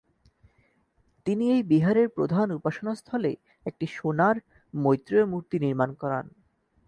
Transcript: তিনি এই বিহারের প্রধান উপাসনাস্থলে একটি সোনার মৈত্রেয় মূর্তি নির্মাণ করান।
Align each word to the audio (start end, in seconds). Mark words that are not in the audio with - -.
তিনি 1.25 1.45
এই 1.51 1.61
বিহারের 1.63 2.07
প্রধান 2.09 2.47
উপাসনাস্থলে 2.51 3.31
একটি 3.65 3.85
সোনার 3.87 4.35
মৈত্রেয় 4.73 5.25
মূর্তি 5.25 5.57
নির্মাণ 5.59 5.89
করান। 5.93 6.25